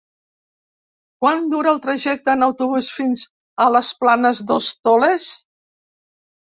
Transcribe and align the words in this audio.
Quant 1.23 1.45
dura 1.51 1.71
el 1.75 1.83
trajecte 1.83 2.35
en 2.35 2.47
autobús 2.47 2.91
fins 2.97 3.23
a 3.67 3.71
les 3.77 3.95
Planes 4.03 4.43
d'Hostoles? 4.51 5.33